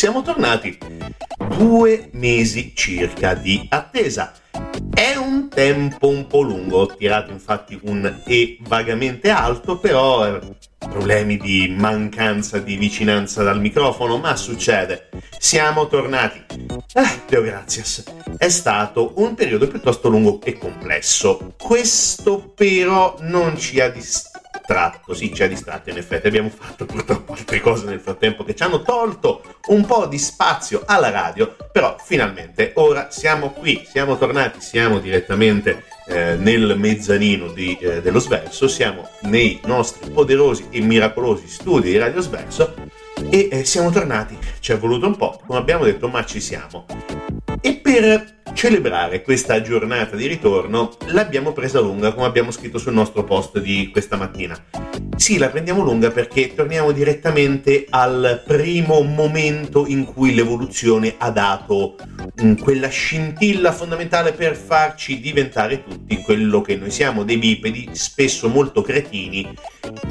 [0.00, 0.78] Siamo tornati.
[1.58, 4.32] Due mesi circa di attesa.
[4.94, 10.40] È un tempo un po' lungo, ho tirato infatti un E vagamente alto, però eh,
[10.88, 15.08] problemi di mancanza di vicinanza dal microfono, ma succede.
[15.38, 16.44] Siamo tornati.
[16.94, 18.02] Eh, Deo grazias.
[18.36, 21.54] È stato un periodo piuttosto lungo e complesso.
[21.58, 27.32] Questo però non ci ha distratto, sì, ci ha distratto in effetti, abbiamo fatto purtroppo
[27.32, 31.96] altre cose nel frattempo che ci hanno tolto un po' di spazio alla radio, però
[32.02, 38.68] finalmente ora siamo qui, siamo tornati, siamo direttamente eh, nel mezzanino di, eh, dello Sverso,
[38.68, 42.74] siamo nei nostri poderosi e miracolosi studi di Radio Sverso
[43.28, 46.86] e eh, siamo tornati, ci è voluto un po', come abbiamo detto, ma ci siamo.
[47.60, 53.24] E per celebrare questa giornata di ritorno l'abbiamo presa lunga, come abbiamo scritto sul nostro
[53.24, 54.56] post di questa mattina.
[55.16, 61.96] Sì, la prendiamo lunga perché torniamo direttamente al primo momento in cui l'evoluzione ha dato
[62.42, 68.48] mm, quella scintilla fondamentale per farci diventare tutti quello che noi siamo, dei bipedi, spesso
[68.48, 69.54] molto cretini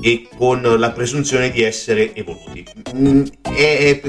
[0.01, 2.65] e con la presunzione di essere evoluti.
[2.95, 4.01] Mm, è,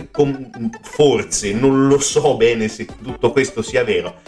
[0.82, 4.20] forse, non lo so bene se tutto questo sia vero,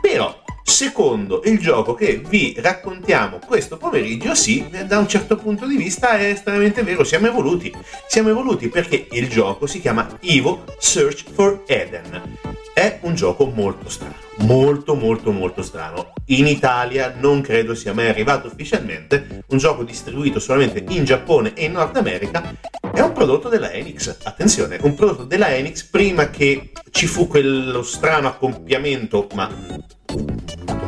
[0.00, 0.43] però
[0.74, 6.18] Secondo il gioco che vi raccontiamo questo pomeriggio, sì, da un certo punto di vista
[6.18, 7.72] è estremamente vero, siamo evoluti.
[8.08, 12.38] Siamo evoluti perché il gioco si chiama Evo Search for Eden.
[12.74, 16.12] È un gioco molto strano, molto molto molto strano.
[16.26, 21.66] In Italia non credo sia mai arrivato ufficialmente, un gioco distribuito solamente in Giappone e
[21.66, 22.52] in Nord America,
[22.92, 24.16] è un prodotto della Enix.
[24.24, 29.48] Attenzione, un prodotto della Enix prima che ci fu quello strano accoppiamento, ma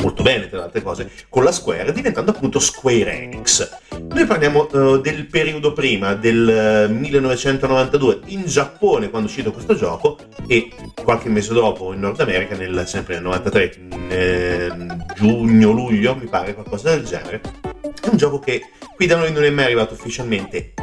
[0.06, 3.68] molto bene tra le altre cose, con la Square, diventando appunto Square Enix.
[4.08, 9.74] Noi parliamo uh, del periodo prima, del uh, 1992, in Giappone quando è uscito questo
[9.74, 10.70] gioco e
[11.02, 16.54] qualche mese dopo in Nord America, nel, sempre nel 93, in eh, giugno-luglio, mi pare,
[16.54, 17.40] qualcosa del genere.
[17.80, 18.62] È un gioco che
[18.94, 20.74] qui da noi non è mai arrivato ufficialmente.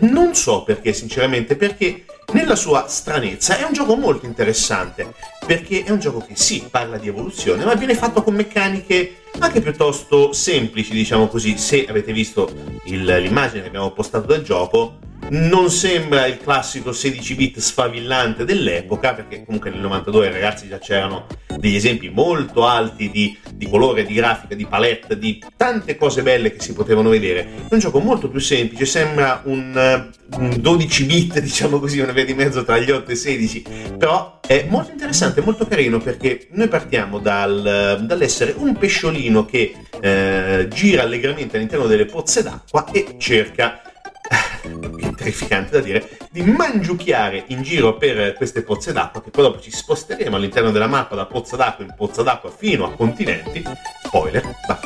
[0.00, 5.12] Non so perché, sinceramente, perché nella sua stranezza è un gioco molto interessante,
[5.46, 9.60] perché è un gioco che sì, parla di evoluzione, ma viene fatto con meccaniche anche
[9.60, 11.58] piuttosto semplici, diciamo così.
[11.58, 12.50] Se avete visto
[12.84, 14.98] il, l'immagine che abbiamo postato del gioco,
[15.30, 21.26] non sembra il classico 16 bit sfavillante dell'epoca, perché comunque nel 92 ragazzi già c'erano
[21.56, 26.52] degli esempi molto alti di, di, colore, di grafica, di palette, di tante cose belle
[26.52, 27.46] che si potevano vedere.
[27.68, 32.24] È un gioco molto più semplice, sembra un, un 12 bit, diciamo così, una via
[32.24, 33.64] di mezzo tra gli 8 e i 16,
[33.98, 40.68] però è molto interessante, molto carino perché noi partiamo dal, dall'essere un pesciolino che eh,
[40.68, 43.82] gira allegramente all'interno delle pozze d'acqua e cerca
[45.16, 49.70] terrificante da dire, di mangiucchiare in giro per queste pozze d'acqua, che poi dopo ci
[49.70, 53.62] sposteremo all'interno della mappa da pozza d'acqua in pozza d'acqua fino a continenti,
[54.04, 54.78] spoiler, ma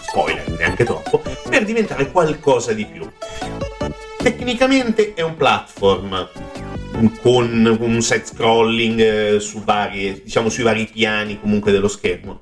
[0.00, 3.10] spoiler neanche troppo, per diventare qualcosa di più.
[4.18, 6.28] Tecnicamente è un platform
[7.20, 12.40] con un set scrolling eh, su varie, diciamo, sui vari piani comunque dello schermo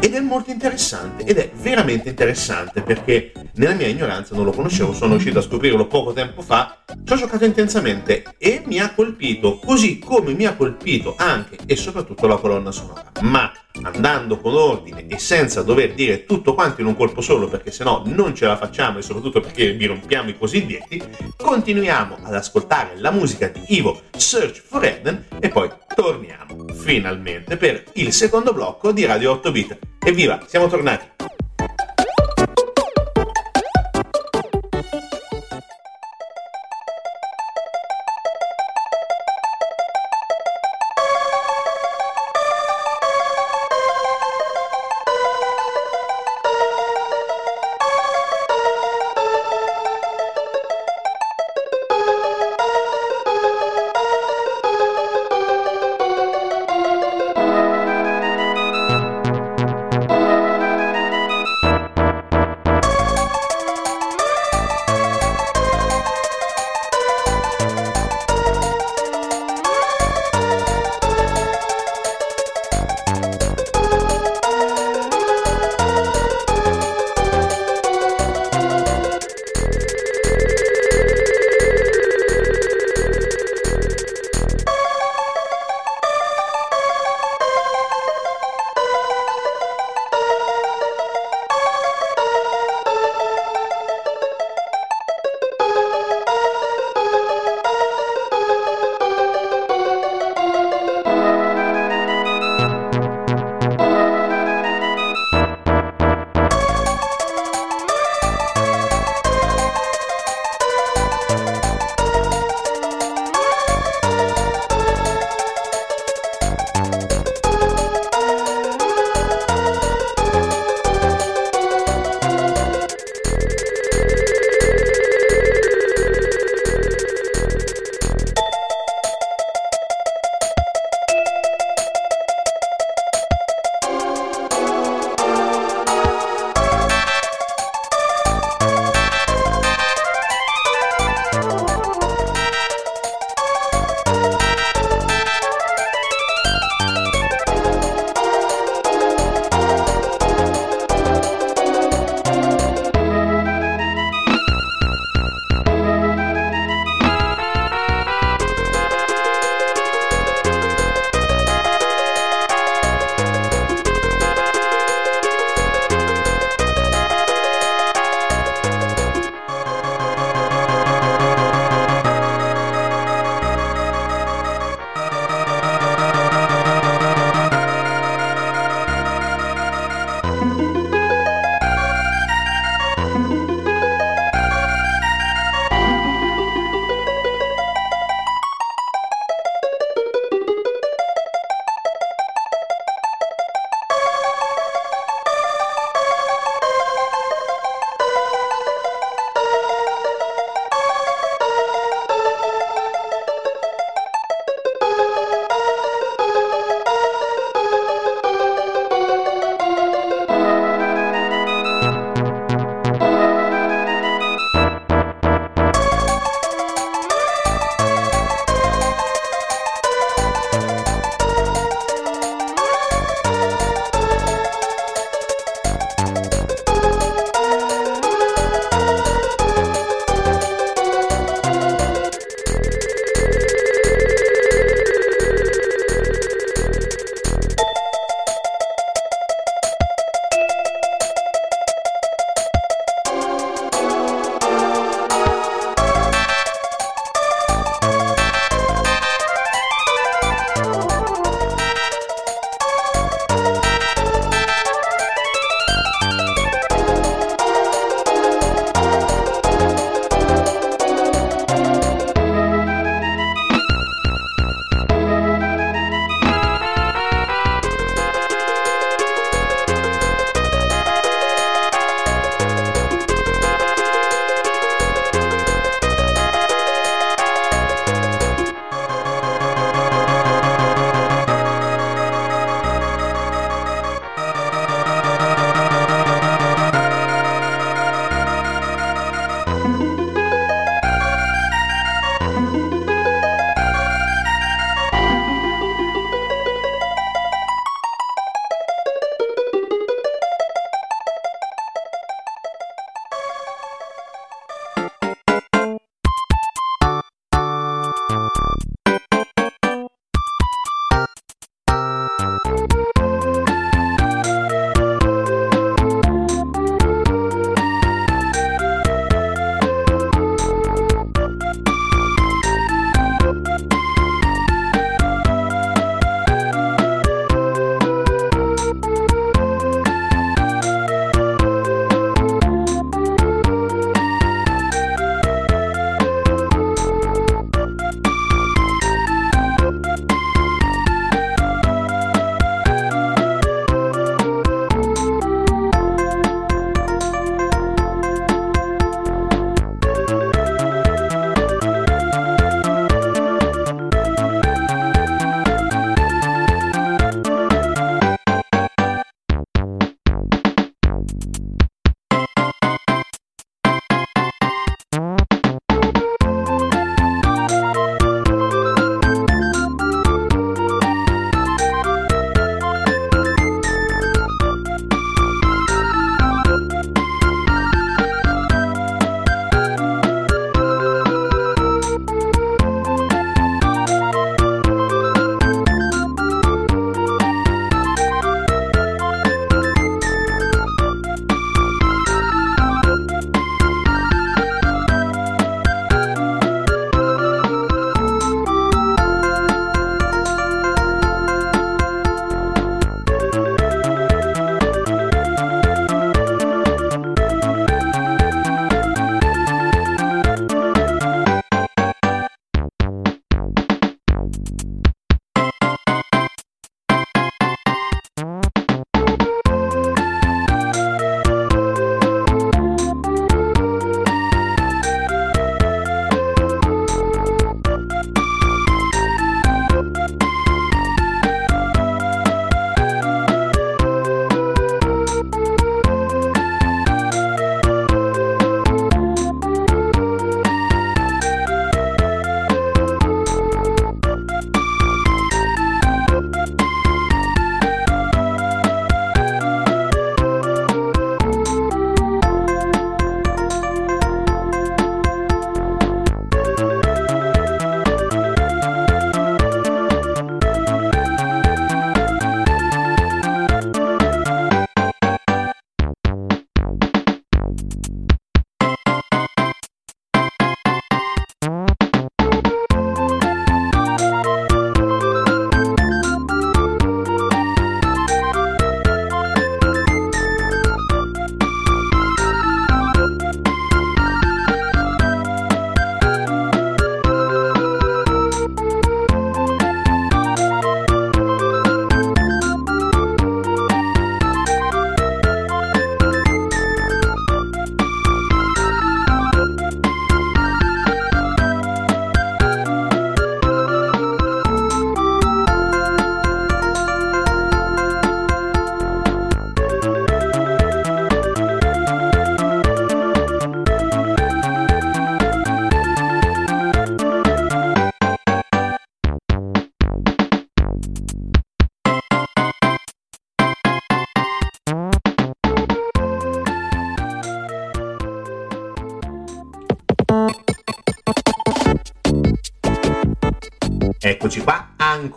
[0.00, 4.92] ed è molto interessante ed è veramente interessante perché nella mia ignoranza non lo conoscevo,
[4.92, 9.58] sono riuscito a scoprirlo poco tempo fa, ci ho giocato intensamente e mi ha colpito,
[9.58, 13.10] così come mi ha colpito anche e soprattutto la colonna sonora.
[13.22, 17.70] Ma andando con ordine e senza dover dire tutto quanto in un colpo solo perché
[17.70, 21.02] sennò non ce la facciamo e soprattutto perché vi rompiamo i cosiddetti,
[21.36, 27.84] continuiamo ad ascoltare la musica di Ivo Search for Eden e poi torniamo finalmente per
[27.94, 29.78] il secondo blocco di Radio 8 Bit.
[30.04, 31.37] Evviva, siamo tornati!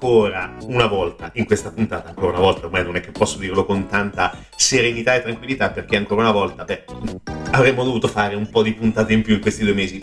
[0.02, 3.66] Ancora una volta, in questa puntata ancora una volta, ormai non è che posso dirlo
[3.66, 6.86] con tanta serenità e tranquillità perché ancora una volta, beh,
[7.52, 10.02] avremmo dovuto fare un po' di puntate in più in questi due mesi.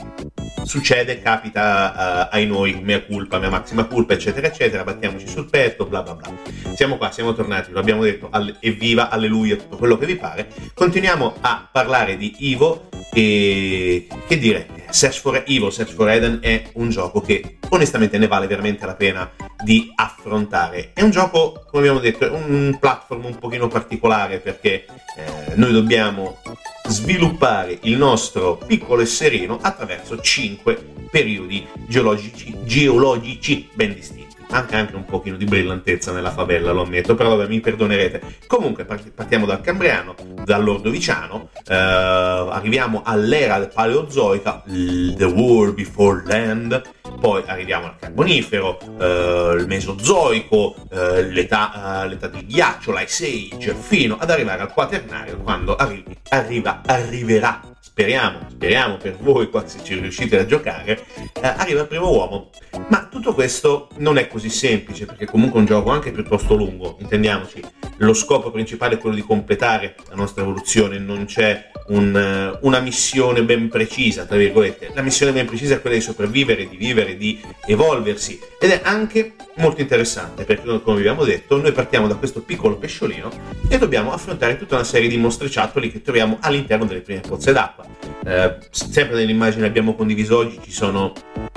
[0.63, 5.87] Succede, capita uh, ai noi, mea culpa, mia massima colpa, eccetera, eccetera, battiamoci sul petto,
[5.87, 6.31] bla bla bla.
[6.75, 10.49] Siamo qua, siamo tornati, lo abbiamo detto, alle, evviva, alleluia, tutto quello che vi pare.
[10.75, 16.71] Continuiamo a parlare di Ivo e che dire, Search for Evil, Search for Eden è
[16.75, 19.31] un gioco che onestamente ne vale veramente la pena
[19.63, 20.93] di affrontare.
[20.93, 25.73] È un gioco, come abbiamo detto, è un platform un pochino particolare perché eh, noi
[25.73, 26.41] dobbiamo
[26.87, 35.05] sviluppare il nostro piccolo esserino attraverso cinque periodi geologici, geologici ben distinti anche, anche un
[35.05, 38.21] pochino di brillantezza nella favela, lo ammetto, però vabbè, mi perdonerete.
[38.47, 46.83] Comunque partiamo dal Cambriano, dall'Ordoviciano, eh, arriviamo all'era paleozoica, The War Before Land,
[47.21, 53.75] poi arriviamo al Carbonifero, eh, il Mesozoico, eh, l'età, eh, l'età, del ghiaccio, l'Ice Age,
[53.75, 57.61] fino ad arrivare al Quaternario, quando arrivi, arriva, arriverà
[57.99, 62.51] speriamo, speriamo per voi qua se ci riuscite a giocare, eh, arriva il primo uomo.
[62.91, 66.97] Ma tutto questo non è così semplice, perché comunque è un gioco anche piuttosto lungo,
[67.01, 67.61] intendiamoci.
[67.97, 72.79] Lo scopo principale è quello di completare la nostra evoluzione, non c'è un, eh, una
[72.79, 74.93] missione ben precisa, tra virgolette.
[74.95, 78.39] La missione ben precisa è quella di sopravvivere, di vivere, di evolversi.
[78.61, 83.31] Ed è anche molto interessante, perché come abbiamo detto, noi partiamo da questo piccolo pesciolino
[83.69, 87.88] e dobbiamo affrontare tutta una serie di mostriciattoli che troviamo all'interno delle prime pozze d'acqua.
[88.25, 91.13] Eh, sempre nell'immagine abbiamo condiviso oggi ci sono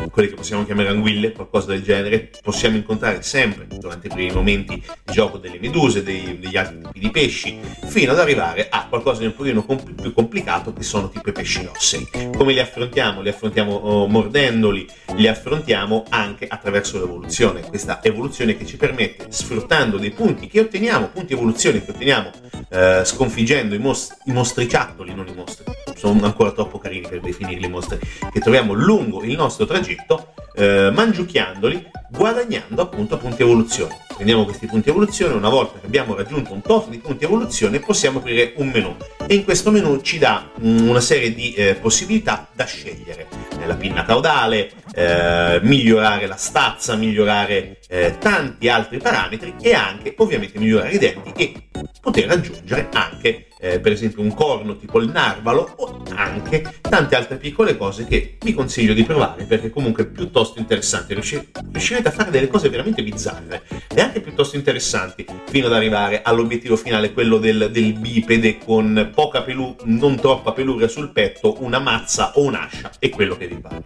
[0.10, 2.30] quelli che possiamo chiamare anguille, qualcosa del genere.
[2.42, 7.00] Possiamo incontrare sempre durante i primi momenti di gioco delle meduse, dei, degli altri tipi
[7.00, 11.10] di pesci, fino ad arrivare a qualcosa di un pochino comp- più complicato che sono
[11.10, 12.08] tipo i pesci rossei.
[12.36, 13.22] Come li affrontiamo?
[13.22, 17.62] Li affrontiamo oh, mordendoli, li affrontiamo anche attraverso l'evoluzione.
[17.62, 22.32] Questa evoluzione che ci permette, sfruttando dei punti che otteniamo, punti evoluzione che otteniamo
[22.70, 27.68] eh, sconfiggendo i, mos- i mostriciattoli, non i mostri, sono ancora troppo carini per definirli
[27.68, 28.00] mostri,
[28.32, 33.98] che troviamo lungo il nostro tragitto, conflicto eh, mangiucchiandoli, guadagnando appunto punti evoluzione.
[34.14, 38.20] Prendiamo questi punti evoluzione, una volta che abbiamo raggiunto un tot di punti evoluzione possiamo
[38.20, 41.76] aprire un menu e in questo menu ci dà mh, mm, una serie di eh,
[41.76, 43.28] possibilità da scegliere.
[43.60, 50.14] Eh, la pinna caudale, eh, migliorare la stazza, migliorare eh, tanti altri parametri e anche
[50.18, 51.54] ovviamente migliorare i denti e
[52.00, 57.38] poter aggiungere anche eh, per esempio un corno tipo il narvalo o anche tante altre
[57.38, 60.08] piccole cose che vi consiglio di provare perché comunque è
[60.42, 65.74] piuttosto interessante riuscirete a fare delle cose veramente bizzarre e anche piuttosto interessanti fino ad
[65.74, 71.58] arrivare all'obiettivo finale quello del, del bipede con poca peluria non troppa peluria sul petto
[71.60, 73.84] una mazza o un'ascia e quello che vi pare.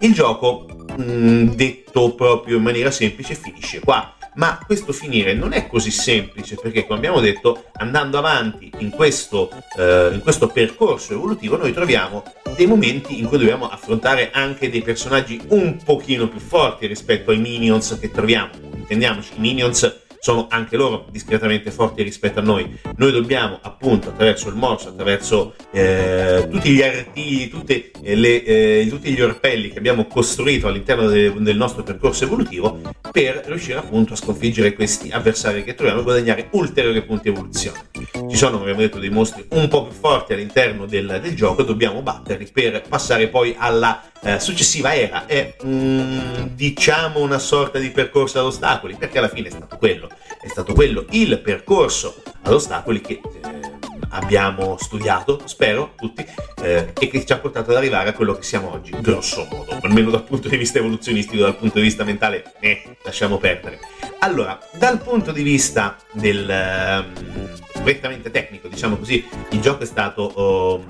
[0.00, 5.52] Il gioco mh, mm, detto proprio in maniera semplice finisce qua ma questo finire non
[5.52, 11.12] è così semplice perché come abbiamo detto andando avanti in questo, eh, in questo percorso
[11.12, 12.22] evolutivo noi troviamo
[12.56, 17.38] dei momenti in cui dobbiamo affrontare anche dei personaggi un pochino più forti rispetto ai
[17.38, 18.50] minions che troviamo.
[18.74, 22.78] Intendiamoci i minions sono anche loro discretamente forti rispetto a noi.
[22.94, 29.12] Noi dobbiamo appunto attraverso il morso, attraverso eh, tutti gli artigli, tutte le, eh, tutti
[29.12, 32.80] gli orpelli che abbiamo costruito all'interno de, del nostro percorso evolutivo
[33.10, 37.88] per riuscire appunto a sconfiggere questi avversari che troviamo e guadagnare ulteriori punti evoluzione.
[37.92, 41.64] Ci sono, come abbiamo detto, dei mostri un po' più forti all'interno del, del gioco,
[41.64, 45.26] dobbiamo batterli per passare poi alla eh, successiva era.
[45.26, 50.10] È mm, diciamo una sorta di percorso ad ostacoli, perché alla fine è stato quello
[50.40, 53.81] è stato quello il percorso ad ostacoli che eh,
[54.12, 56.24] abbiamo studiato, spero, tutti,
[56.62, 59.78] eh, e che ci ha portato ad arrivare a quello che siamo oggi, grosso modo,
[59.82, 63.80] almeno dal punto di vista evoluzionistico, dal punto di vista mentale, eh, lasciamo perdere.
[64.20, 66.48] Allora, dal punto di vista del...
[66.48, 70.84] Um, prettamente tecnico, diciamo così, il gioco è stato oh,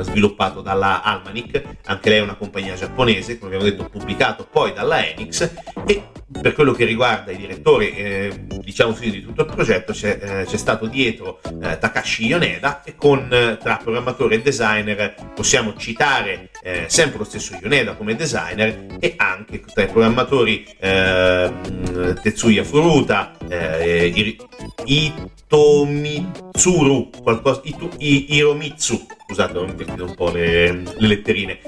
[0.00, 5.06] sviluppato dalla Almanic, anche lei è una compagnia giapponese, come abbiamo detto, pubblicato poi dalla
[5.06, 5.48] Enix
[5.86, 6.02] e
[6.40, 10.44] per quello che riguarda i direttori, eh, diciamo così, di tutto il progetto, c'è, eh,
[10.44, 16.50] c'è stato dietro eh, Takashi Yoneda e con eh, tra programmatore e designer possiamo citare
[16.62, 23.32] eh, sempre lo stesso Yoneda come designer e anche tra i programmatori ehm, Tetsuya Furuta,
[23.48, 24.36] eh,
[24.84, 31.58] Itomitsuru, qualcosa, Ito, I, Hiromitsu, scusate, ho invertito un po' le, le letterine,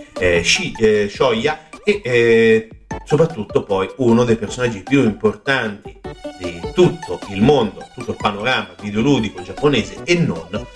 [0.42, 0.72] Shi,
[1.08, 2.68] Shoya e
[3.04, 6.00] soprattutto poi uno dei personaggi più importanti
[6.38, 10.66] di tutto il mondo, tutto il panorama videoludico giapponese e non,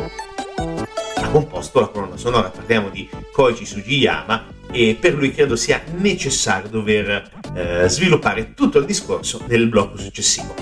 [1.29, 2.49] ha composto la colonna sonora.
[2.49, 8.85] Parliamo di Koichi Sugiyama e per lui credo sia necessario dover eh, sviluppare tutto il
[8.85, 10.55] discorso nel blocco successivo.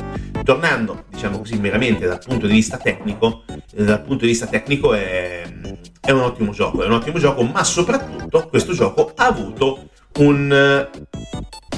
[0.45, 4.95] Tornando, diciamo così, meramente dal punto di vista tecnico, eh, dal punto di vista tecnico
[4.95, 5.43] è,
[6.01, 10.89] è un ottimo gioco, è un ottimo gioco, ma soprattutto questo gioco ha avuto un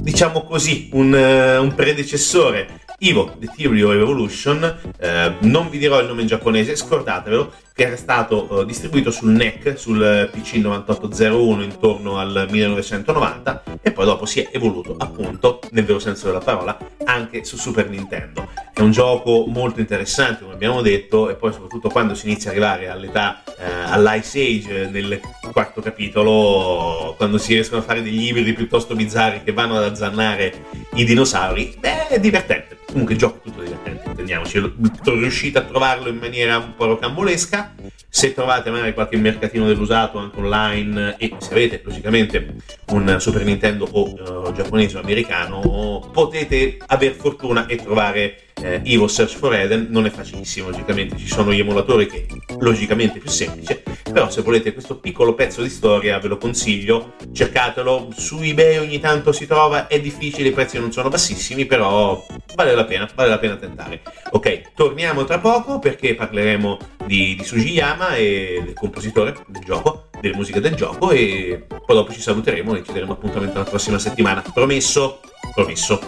[0.03, 6.09] diciamo così, un, un predecessore Ivo, The Theory of Evolution, eh, non vi dirò il
[6.09, 12.19] nome in giapponese, scordatevelo, che era stato eh, distribuito sul NEC, sul PC 9801 intorno
[12.19, 17.45] al 1990 e poi dopo si è evoluto appunto, nel vero senso della parola, anche
[17.45, 18.49] su Super Nintendo.
[18.75, 22.57] È un gioco molto interessante, come abbiamo detto, e poi soprattutto quando si inizia ad
[22.57, 25.21] arrivare all'età, eh, all'Ice Age, nel
[25.53, 30.65] quarto capitolo, quando si riescono a fare degli ibridi piuttosto bizzarri che vanno ad azzannare
[30.95, 34.73] i dinosauri, beh, è divertente comunque il gioco è tutto divertente, intendiamoci,
[35.05, 37.75] riuscite a trovarlo in maniera un po' rocambolesca,
[38.09, 42.57] se trovate magari qualche mercatino dell'usato anche online e se avete logicamente
[42.89, 49.09] un Super Nintendo o uh, giapponese o americano, potete aver fortuna e trovare eh, Evo
[49.09, 49.87] Search for Eden.
[49.91, 51.17] Non è facilissimo, logicamente.
[51.17, 52.27] Ci sono gli emulatori che
[52.59, 57.15] logicamente è più semplice, però se volete questo piccolo pezzo di storia ve lo consiglio,
[57.33, 62.25] cercatelo, su eBay ogni tanto si trova, è difficile, i prezzi non sono bassissimi, però
[62.55, 64.01] vale la pena, vale la pena tentare.
[64.31, 70.37] Ok, torniamo tra poco perché parleremo di, di Sugiyama e del compositore del gioco, delle
[70.37, 74.45] musiche del gioco e poi dopo ci saluteremo e ci daremo appuntamento la prossima settimana.
[74.53, 75.21] Promesso?
[75.55, 75.99] Promesso.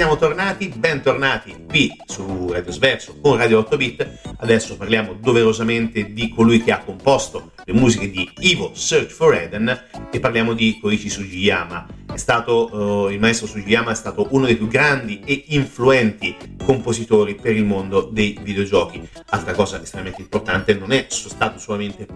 [0.00, 4.20] Siamo tornati, bentornati qui su Radio Sverso con Radio 8 Bit.
[4.38, 9.68] Adesso parliamo doverosamente di colui che ha composto le musiche di Ivo Search for Eden
[10.10, 11.86] e parliamo di Koichi Sugiyama.
[12.14, 16.34] Stato, uh, il maestro Sugiyama è stato uno dei più grandi e influenti
[16.64, 19.06] compositori per il mondo dei videogiochi.
[19.26, 22.06] Altra cosa estremamente importante, non è stato solamente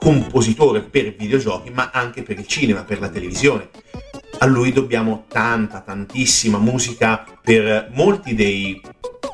[0.00, 3.70] compositore per videogiochi, ma anche per il cinema, per la televisione
[4.38, 8.80] a lui dobbiamo tanta, tantissima musica per molti dei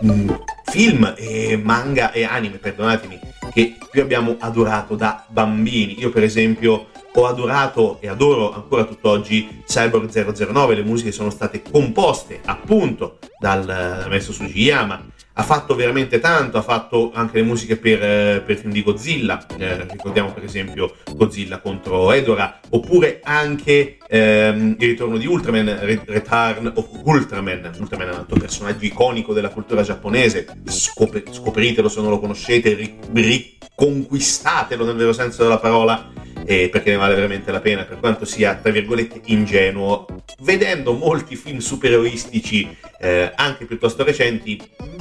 [0.05, 0.31] mm,
[0.65, 3.19] film e manga e anime, perdonatemi,
[3.53, 5.99] che più abbiamo adorato da bambini.
[6.01, 11.63] Io per esempio ho adorato e adoro ancora tutt'oggi Cyborg 009, le musiche sono state
[11.63, 15.05] composte appunto dal, dal maestro Sugiyama
[15.41, 19.47] ha fatto veramente tanto, ha fatto anche le musiche per, eh, per film di Godzilla,
[19.57, 26.73] eh, ricordiamo per esempio Godzilla contro Edora, oppure anche ehm, il ritorno di Ultraman, Return
[26.75, 32.11] of Ultraman, Ultraman è un altro personaggio iconico della cultura giapponese, Scop- scopritelo se non
[32.11, 36.13] lo conoscete, riconquistatelo nel vero senso della parola,
[36.45, 40.07] eh, perché ne vale veramente la pena, per quanto sia, tra virgolette, ingenuo.
[40.41, 44.61] Vedendo molti film supereroistici, eh, anche piuttosto recenti,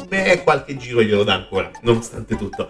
[0.10, 2.69] beh, qualche giro glielo dà ancora, nonostante tutto.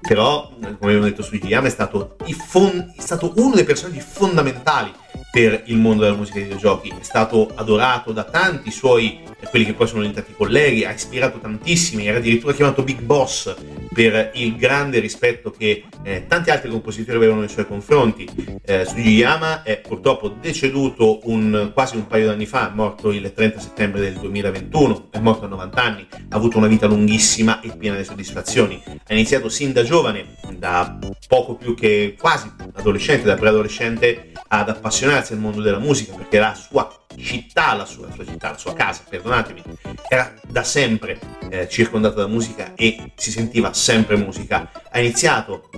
[0.00, 2.16] Però, come abbiamo detto su IGM, è stato,
[2.46, 4.92] fon- è stato uno dei personaggi fondamentali
[5.30, 6.90] per il mondo della musica dei videogiochi.
[6.90, 12.06] È stato adorato da tanti suoi, quelli che poi sono diventati colleghi, ha ispirato tantissimi,
[12.06, 13.54] era addirittura chiamato Big Boss
[13.92, 18.28] per il grande rispetto che eh, tanti altri compositori avevano nei suoi confronti.
[18.64, 23.60] Eh, Sugiyama è purtroppo deceduto un, quasi un paio d'anni fa, è morto il 30
[23.60, 27.96] settembre del 2021, è morto a 90 anni, ha avuto una vita lunghissima e piena
[27.96, 28.82] di soddisfazioni.
[28.86, 35.01] Ha iniziato sin da giovane, da poco più che quasi adolescente, da preadolescente, ad appassionarsi
[35.04, 38.72] al mondo della musica perché la sua città, la sua, la sua città, la sua
[38.74, 39.62] casa, perdonatemi,
[40.08, 41.18] era da sempre
[41.50, 44.70] eh, circondata da musica e si sentiva sempre musica.
[44.90, 45.70] Ha iniziato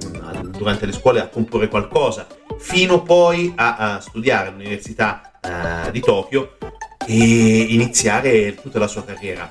[0.57, 2.27] durante le scuole a comporre qualcosa,
[2.59, 6.57] fino poi a, a studiare all'Università eh, di Tokyo
[7.07, 9.51] e iniziare tutta la sua carriera.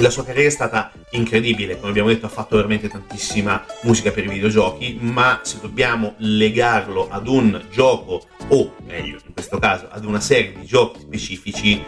[0.00, 4.24] La sua carriera è stata incredibile, come abbiamo detto ha fatto veramente tantissima musica per
[4.24, 10.04] i videogiochi, ma se dobbiamo legarlo ad un gioco, o meglio in questo caso ad
[10.04, 11.82] una serie di giochi specifici,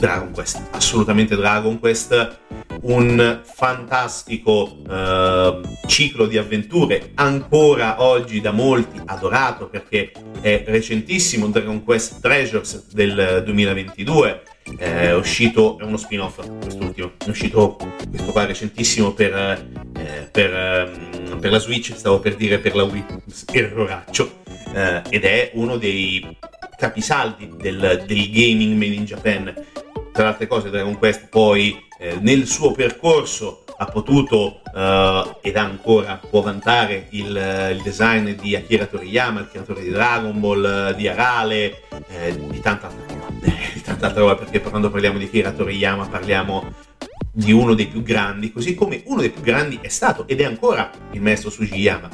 [0.00, 2.38] Dragon Quest, assolutamente Dragon Quest,
[2.82, 11.84] un fantastico eh, ciclo di avventure ancora oggi da molti adorato perché è recentissimo Dragon
[11.84, 14.42] Quest Treasures del 2022
[14.78, 17.76] è uscito, è uno spin-off quest'ultimo, è uscito
[18.08, 22.84] questo qua recentissimo per, eh, per, ehm, per, la Switch, stavo per dire per la
[22.84, 23.04] Wii,
[23.52, 24.42] erroraccio,
[24.74, 26.38] eh, ed è uno dei
[26.76, 29.54] capisaldi del, del, gaming made in Japan.
[30.12, 35.56] Tra le altre cose Dragon Quest poi eh, nel suo percorso ha potuto uh, ed
[35.56, 37.26] ancora può vantare il,
[37.72, 42.90] il, design di Akira Toriyama, il creatore di Dragon Ball, di Arale, eh, di tanta
[43.86, 46.74] altra roba perché quando parliamo di Kira Toriyama parliamo
[47.32, 50.44] di uno dei più grandi, così come uno dei più grandi è stato ed è
[50.44, 52.08] ancora il maestro Sugiyama.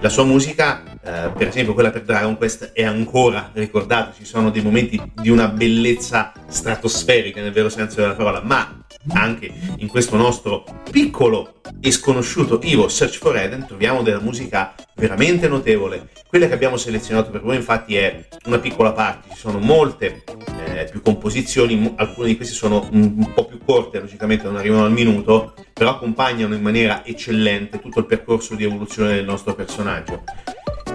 [0.00, 4.50] La sua musica, eh, per esempio quella per Dragon Quest, è ancora ricordata, ci sono
[4.50, 10.16] dei momenti di una bellezza stratosferica nel vero senso della parola, ma anche in questo
[10.16, 16.08] nostro piccolo e sconosciuto Ivo Search for Eden troviamo della musica veramente notevole.
[16.26, 20.24] Quella che abbiamo selezionato per voi infatti è una piccola parte, ci sono molte
[20.66, 24.84] eh, più composizioni, alcune di queste sono un, un, po' più corte, logicamente non arrivano
[24.84, 30.24] al minuto, però accompagnano in maniera eccellente tutto il percorso di evoluzione del nostro personaggio.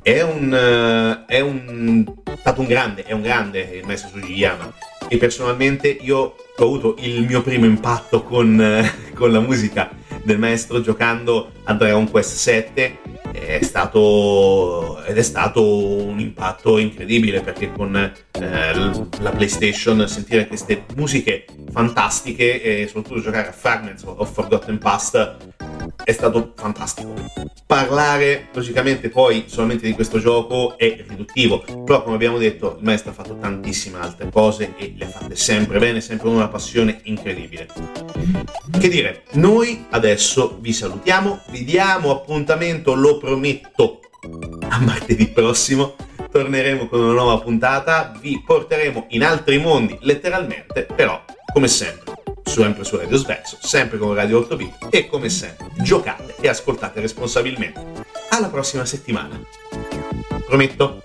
[0.01, 2.05] È un, uh, è un,
[2.37, 4.71] stato un grande, è un grande il maestro Sugiyama
[5.07, 6.17] e personalmente io
[6.55, 9.89] ho avuto il mio primo impatto con, uh, con la musica
[10.23, 17.41] del maestro giocando a Dragon Quest 7 è stato, ed è stato un impatto incredibile
[17.41, 18.11] perché con eh,
[19.19, 25.52] la PlayStation sentire queste musiche fantastiche e soprattutto giocare a Fragments of Forgotten Past
[26.03, 27.13] è stato fantastico.
[27.65, 33.11] Parlare logicamente poi solamente di questo gioco è riduttivo, però come abbiamo detto il maestro
[33.11, 36.99] ha fatto tantissime altre cose e le ha fatte sempre bene, sempre con una passione
[37.03, 37.67] incredibile.
[38.79, 44.01] Che dire, noi adesso vi salutiamo, vi diamo appuntamento, lo prometto,
[44.69, 45.95] a martedì prossimo
[46.31, 51.23] torneremo con una nuova puntata, vi porteremo in altri mondi letteralmente, però
[51.53, 52.13] come sempre
[52.43, 57.81] sempre su Radio Svezzo, sempre con Radio 8B e come sempre giocate e ascoltate responsabilmente.
[58.29, 59.39] Alla prossima settimana.
[60.45, 61.01] Prometto.